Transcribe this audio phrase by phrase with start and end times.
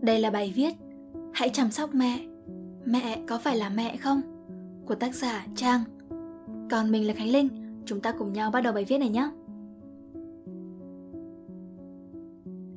[0.00, 0.74] Đây là bài viết
[1.32, 2.26] Hãy chăm sóc mẹ.
[2.84, 4.20] Mẹ có phải là mẹ không?
[4.86, 5.80] Của tác giả Trang.
[6.70, 7.48] Còn mình là Khánh Linh,
[7.84, 9.30] Chúng ta cùng nhau bắt đầu bài viết này nhé.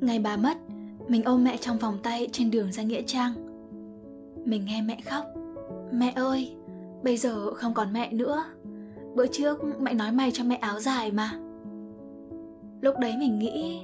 [0.01, 0.57] Ngày bà mất,
[1.07, 3.33] Mình ôm mẹ trong vòng tay trên đường ra Nghĩa Trang.
[4.45, 5.25] Mình nghe mẹ khóc.
[5.91, 6.55] Mẹ ơi,
[7.03, 8.43] Bây giờ không còn mẹ nữa.
[9.15, 11.31] Bữa trước mẹ nói mày cho mẹ áo dài mà.
[12.81, 13.81] Lúc đấy mình nghĩ,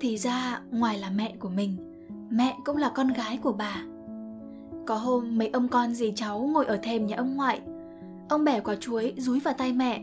[0.00, 1.85] Thì ra ngoài là mẹ của mình.
[2.36, 3.82] Mẹ cũng là con gái của bà.
[4.86, 7.60] Có hôm mấy ông con dì cháu ngồi ở thềm nhà ông ngoại.
[8.28, 10.02] Ông bẻ quả chuối rúi vào tay mẹ.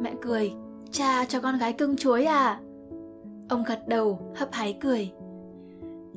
[0.00, 0.52] Mẹ cười
[0.90, 2.60] Cha cho con gái cưng chuối à.
[3.48, 5.10] Ông gật đầu hấp háy cười.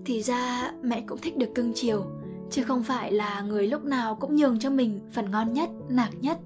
[0.05, 2.05] Thì ra mẹ cũng thích được cưng chiều
[2.51, 6.09] Chứ không phải là người lúc nào cũng nhường cho mình phần ngon nhất, nạc
[6.21, 6.37] nhất.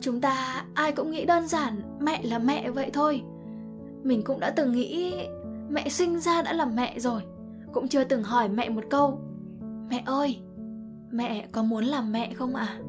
[0.00, 3.22] Chúng ta ai cũng nghĩ đơn giản mẹ là mẹ vậy thôi.
[4.02, 5.14] Mình cũng đã từng nghĩ
[5.68, 7.22] mẹ sinh ra đã là mẹ rồi
[7.72, 9.20] Cũng chưa từng hỏi mẹ một câu
[9.90, 10.40] Mẹ ơi,
[11.10, 12.66] mẹ có muốn làm mẹ không ạ?
[12.66, 12.80] À?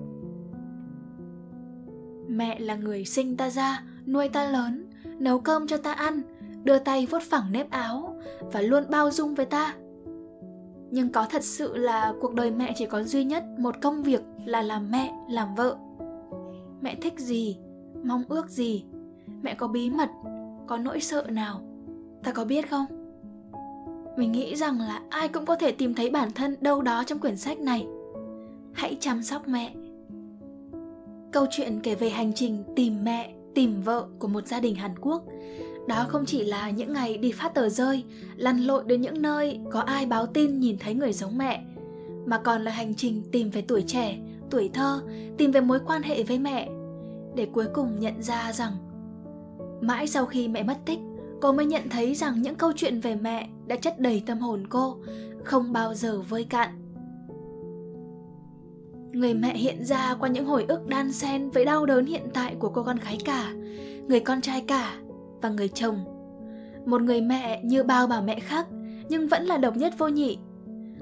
[2.28, 4.86] Mẹ là người sinh ta ra, nuôi ta lớn,
[5.20, 6.22] nấu cơm cho ta ăn,
[6.64, 8.16] đưa tay vuốt phẳng nếp áo
[8.52, 9.76] và luôn bao dung với ta.
[10.92, 14.22] Nhưng có thật sự là cuộc đời mẹ chỉ có duy nhất một công việc
[14.46, 15.78] là làm mẹ, làm vợ.
[16.82, 17.58] Mẹ thích gì,
[18.04, 18.86] mong ước gì,
[19.42, 20.10] mẹ có bí mật,
[20.68, 21.62] có nỗi sợ nào,
[22.24, 22.86] ta có biết không?
[24.18, 27.20] Mình nghĩ rằng là ai cũng có thể tìm thấy bản thân đâu đó trong
[27.20, 27.88] quyển sách này.
[28.74, 29.74] Hãy chăm sóc mẹ
[31.32, 34.92] Câu chuyện kể về hành trình tìm mẹ, tìm vợ của một gia đình Hàn
[35.02, 35.24] Quốc.
[35.88, 38.04] Đó không chỉ là những ngày đi phát tờ rơi,
[38.36, 41.64] lăn lội đến những nơi có ai báo tin nhìn thấy người giống mẹ,
[42.26, 44.18] mà còn là hành trình tìm về tuổi trẻ,
[44.50, 45.02] tuổi thơ,
[45.38, 46.70] tìm về mối quan hệ với mẹ,
[47.36, 48.72] để cuối cùng nhận ra rằng
[49.82, 51.00] mãi sau khi mẹ mất tích,
[51.42, 54.68] cô mới nhận thấy rằng những câu chuyện về mẹ đã chất đầy tâm hồn
[54.70, 54.98] cô,
[55.44, 56.70] không bao giờ vơi cạn
[59.12, 62.56] Người mẹ hiện ra qua những hồi ức đan xen với đau đớn hiện tại
[62.60, 63.52] của cô con gái cả,
[64.08, 64.96] người con trai cả
[65.42, 65.98] và người chồng.
[66.86, 68.68] Một người mẹ như bao bà mẹ khác
[69.10, 70.38] nhưng vẫn là độc nhất vô nhị.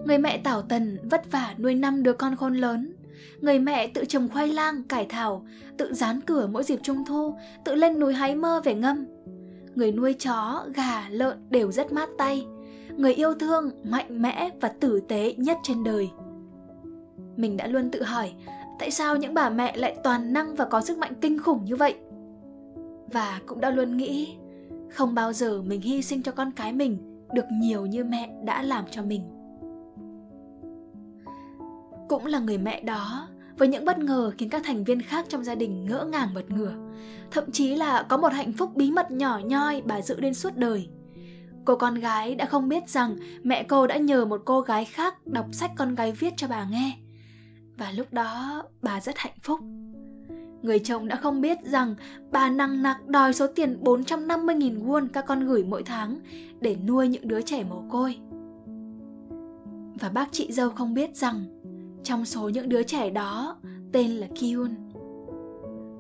[0.05, 2.93] Người mẹ tảo tần vất vả nuôi năm đứa con khôn lớn.
[3.41, 5.45] Người mẹ tự trồng khoai lang, cải thảo,
[5.77, 9.05] tự dán cửa mỗi dịp trung thu, tự lên núi hái mơ về ngâm.
[9.77, 12.47] Người nuôi chó, gà, lợn đều rất mát tay.
[12.97, 16.09] Người yêu thương, mạnh mẽ và tử tế nhất trên đời.
[17.35, 18.33] Mình đã luôn tự hỏi
[18.79, 21.75] tại sao những bà mẹ lại toàn năng và có sức mạnh kinh khủng như
[21.75, 21.95] vậy?
[23.11, 24.35] Và cũng đã luôn nghĩ
[24.89, 28.61] không bao giờ mình hy sinh cho con cái mình được nhiều như mẹ đã
[28.61, 29.21] làm cho mình.
[32.09, 33.27] Cũng là người mẹ đó
[33.57, 36.51] với những bất ngờ khiến các thành viên khác trong gia đình ngỡ ngàng bật
[36.51, 36.73] ngửa
[37.31, 40.56] thậm chí là có một hạnh phúc bí mật nhỏ nhoi bà giữ đến suốt
[40.56, 40.88] đời
[41.66, 45.28] cô con gái đã không biết rằng mẹ cô đã nhờ một cô gái khác
[45.28, 46.97] đọc sách con gái viết cho bà nghe
[47.78, 49.59] và lúc đó, bà rất hạnh phúc.
[50.62, 51.95] Người chồng đã không biết rằng
[52.31, 56.19] bà nặng nặc đòi số tiền 450.000 won các con gửi mỗi tháng
[56.62, 58.18] để nuôi những đứa trẻ mồ côi.
[60.00, 61.56] Và bác chị dâu không biết rằng
[62.07, 63.57] trong số những đứa trẻ đó,
[63.91, 64.75] tên là Kyun.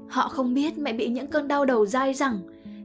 [0.09, 2.39] Họ không biết mẹ bị những cơn đau đầu dai rằng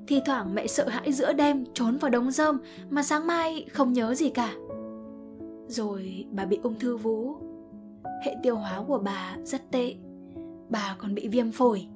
[0.07, 2.59] thi thoảng mẹ sợ hãi giữa đêm trốn vào đống rơm
[2.91, 4.55] mà sáng mai không nhớ gì cả.
[5.69, 7.37] Rồi bà bị ung thư vú
[8.25, 9.95] hệ tiêu hóa của bà rất tệ,
[10.69, 11.87] bà còn bị viêm phổi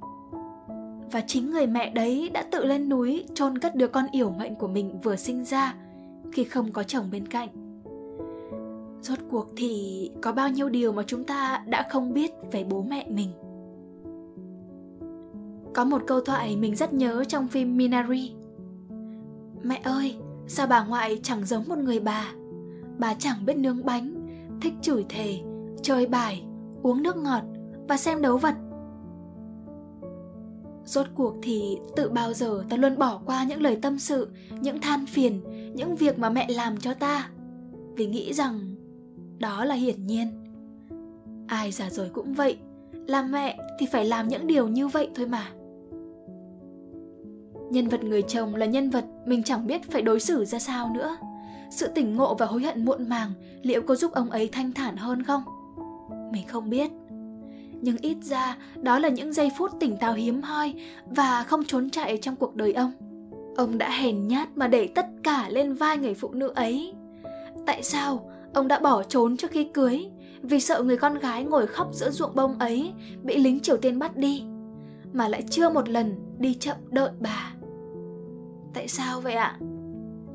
[1.13, 4.55] và chính người mẹ đấy đã tự lên núi chôn cất đứa con yểu mệnh
[4.55, 5.75] của mình vừa sinh ra
[6.33, 7.66] khi không có chồng bên cạnh
[9.07, 12.83] rốt cuộc thì có bao nhiêu điều mà chúng ta đã không biết về bố
[12.83, 13.31] mẹ mình
[15.75, 18.33] có một câu thoại mình rất nhớ trong phim minari
[19.63, 20.17] mẹ ơi
[20.47, 22.33] sao bà ngoại chẳng giống một người bà
[22.99, 24.27] bà chẳng biết nướng bánh
[24.61, 25.41] thích chửi thề
[25.87, 26.45] chơi bài,
[26.83, 27.43] uống nước ngọt
[27.89, 28.55] và xem đấu vật.
[30.85, 34.29] Rốt cuộc thì tự bao giờ ta luôn bỏ qua những lời tâm sự,
[34.61, 35.43] những than phiền,
[35.75, 37.31] những việc mà mẹ làm cho ta.
[37.97, 38.75] Vì nghĩ rằng
[39.39, 40.29] đó là hiển nhiên.
[41.47, 42.57] Ai già rồi cũng vậy,
[42.93, 45.51] làm mẹ thì phải làm những điều như vậy thôi mà.
[47.71, 50.91] Nhân vật người chồng là nhân vật mình chẳng biết phải đối xử ra sao
[50.95, 51.17] nữa.
[51.71, 54.97] Sự tỉnh ngộ và hối hận muộn màng liệu có giúp ông ấy thanh thản
[54.97, 55.43] hơn không?
[56.33, 56.91] mình không biết
[57.81, 60.75] nhưng ít ra đó là những giây phút tỉnh táo hiếm hoi
[61.11, 62.93] và không trốn chạy trong cuộc đời ông
[63.57, 66.95] ông đã hèn nhát mà để tất cả lên vai người phụ nữ ấy
[67.67, 70.07] tại sao ông đã bỏ trốn trước khi cưới,
[70.43, 72.93] vì sợ người con gái ngồi khóc giữa ruộng bông ấy
[73.23, 74.45] bị lính triều tiên bắt đi,
[75.13, 77.55] mà lại chưa một lần đi chậm đợi bà.
[78.75, 79.59] Tại sao vậy ạ?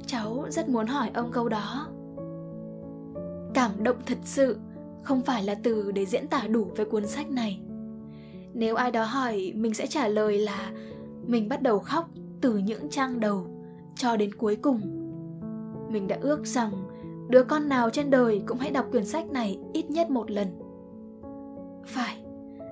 [0.05, 1.87] Cháu rất muốn hỏi ông câu đó.
[3.53, 4.57] Cảm động thật sự
[5.03, 7.59] không phải là từ để diễn tả đủ về cuốn sách này.
[8.53, 10.71] Nếu ai đó hỏi, mình sẽ trả lời là
[11.27, 12.09] mình bắt đầu khóc
[12.41, 13.47] từ những trang đầu
[13.95, 14.81] cho đến cuối cùng.
[15.89, 16.71] Mình đã ước rằng
[17.31, 20.47] đứa con nào trên đời cũng hãy đọc quyển sách này ít nhất một lần.
[21.85, 22.17] Phải,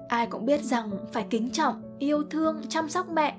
[0.08, 3.36] ai cũng biết rằng phải kính trọng, yêu thương, chăm sóc mẹ.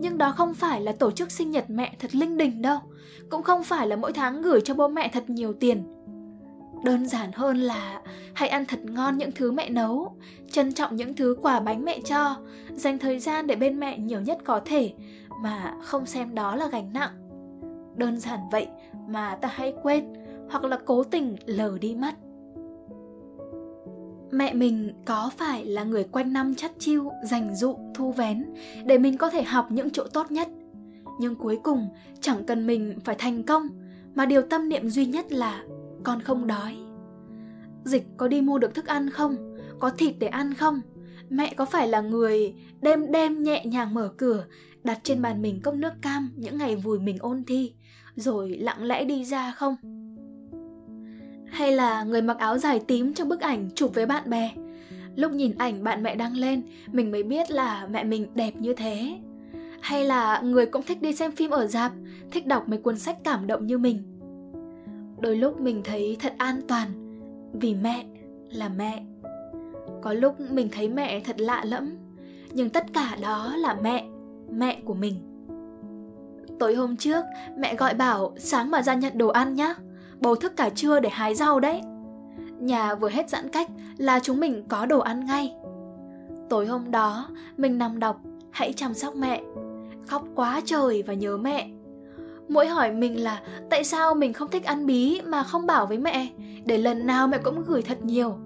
[0.00, 2.78] Nhưng đó không phải là tổ chức sinh nhật mẹ thật linh đình đâu.
[3.30, 5.84] Cũng không phải là mỗi tháng gửi cho bố mẹ thật nhiều tiền.
[6.84, 8.02] Đơn giản hơn là
[8.34, 10.16] hãy ăn thật ngon những thứ mẹ nấu,
[10.50, 12.36] trân trọng những thứ quà bánh mẹ cho,
[12.74, 14.92] dành thời gian để bên mẹ nhiều nhất có thể,
[15.42, 17.10] mà không xem đó là gánh nặng.
[17.96, 18.66] Đơn giản vậy
[19.08, 20.04] mà ta hay quên
[20.50, 22.14] hoặc là cố tình lờ đi mất.
[24.30, 28.44] Mẹ mình có phải là người quanh năm chắt chiu dành dụ, thu vén
[28.86, 30.48] để mình có thể học những chỗ tốt nhất?
[31.20, 31.88] Nhưng cuối cùng,
[32.20, 33.68] chẳng cần mình phải thành công,
[34.14, 35.64] mà điều tâm niệm duy nhất là
[36.04, 36.76] con không đói.
[37.84, 39.56] Dịch có đi mua được thức ăn không?
[39.78, 40.80] Có thịt để ăn không?
[41.30, 44.44] Mẹ có phải là người đêm đêm nhẹ nhàng mở cửa,
[44.84, 47.72] đặt trên bàn mình cốc nước cam những ngày vùi mình ôn thi,
[48.16, 49.76] rồi lặng lẽ đi ra không?
[51.50, 54.50] Hay là người mặc áo dài tím trong bức ảnh chụp với bạn bè.
[55.16, 56.62] Lúc nhìn ảnh bạn mẹ đăng lên,
[56.92, 59.18] mình mới biết là mẹ mình đẹp như thế.
[59.80, 61.92] Hay là người cũng thích đi xem phim ở dạp
[62.30, 64.02] thích đọc mấy cuốn sách cảm động như mình.
[65.20, 66.88] Đôi lúc mình thấy thật an toàn,
[67.52, 68.04] vì mẹ
[68.50, 69.04] là mẹ.
[70.02, 71.90] Có lúc mình thấy mẹ thật lạ lẫm,
[72.52, 74.04] nhưng tất cả đó là mẹ
[74.50, 75.14] mẹ của mình.
[76.58, 77.24] Tối hôm trước,
[77.58, 79.74] mẹ gọi bảo sáng mà ra nhận đồ ăn nhá
[80.20, 81.80] bầu thức cả trưa để hái rau đấy.
[82.60, 85.54] Nhà vừa hết giãn cách là chúng mình có đồ ăn ngay.
[86.50, 88.20] Tối hôm đó, mình nằm đọc,
[88.50, 89.42] hãy chăm sóc mẹ.
[90.06, 91.70] Khóc quá trời và nhớ mẹ.
[92.48, 95.98] Mỗi hỏi mình là tại sao mình không thích ăn bí mà không bảo với
[95.98, 96.28] mẹ,
[96.64, 98.36] để lần nào mẹ cũng gửi thật nhiều.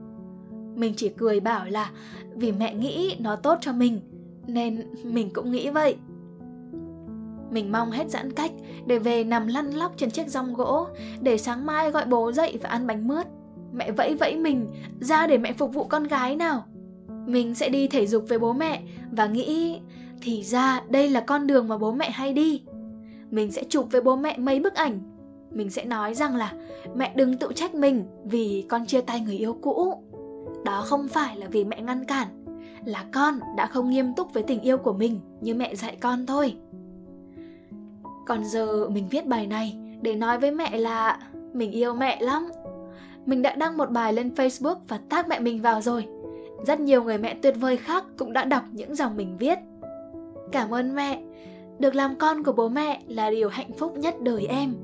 [0.75, 1.91] Mình chỉ cười bảo là
[2.35, 4.01] vì mẹ nghĩ nó tốt cho mình,
[4.47, 5.97] nên mình cũng nghĩ vậy
[7.53, 8.53] mình mong hết giãn cách
[8.87, 10.87] để về nằm lăn lóc trên chiếc rong gỗ,
[11.21, 13.27] để sáng mai gọi bố dậy và ăn bánh mướt.
[13.73, 14.67] Mẹ vẫy vẫy mình,
[15.01, 16.65] ra để mẹ phục vụ con gái nào.
[17.27, 19.81] Mình sẽ đi thể dục với bố mẹ và nghĩ,
[20.23, 22.63] thì ra đây là con đường mà bố mẹ hay đi.
[23.31, 25.01] Mình sẽ chụp với bố mẹ mấy bức ảnh.
[25.51, 26.53] Mình sẽ nói rằng là
[26.95, 30.05] mẹ đừng tự trách mình vì con chia tay người yêu cũ.
[30.65, 32.29] Đó không phải là vì mẹ ngăn cản,
[32.85, 36.27] là con đã không nghiêm túc với tình yêu của mình như mẹ dạy con
[36.27, 36.55] thôi
[38.33, 41.19] còn giờ mình viết bài này để nói với mẹ là
[41.53, 42.49] mình yêu mẹ lắm.
[43.27, 46.07] Mình đã đăng một bài lên facebook và tag mẹ mình vào rồi.
[46.67, 49.59] Rất nhiều người mẹ tuyệt vời khác cũng đã đọc những dòng mình viết.
[50.53, 51.23] Cảm ơn mẹ.
[51.79, 54.75] Được làm con của bố mẹ là điều hạnh phúc nhất đời em.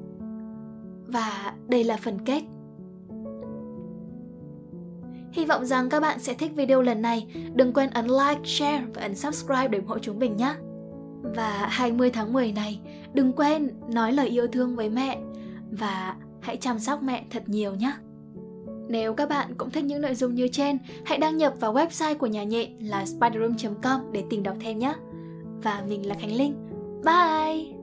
[1.07, 2.43] Và đây là phần kết.
[5.33, 7.27] Hy vọng rằng các bạn sẽ thích video lần này.
[7.55, 10.55] Đừng quên ấn like, share và ấn subscribe để ủng hộ chúng mình nhé.
[11.23, 12.81] Và 20 tháng 10 này,
[13.15, 15.19] đừng quên nói lời yêu thương với mẹ
[15.71, 17.93] và hãy chăm sóc mẹ thật nhiều nhé.
[18.89, 22.19] Nếu các bạn cũng thích những nội dung như trên, hãy đăng nhập vào website
[22.19, 24.95] của nhà nhện là spiderroom.com để tìm đọc thêm nhé.
[25.63, 26.55] Và mình là Khánh Linh.
[27.05, 27.78] Bye!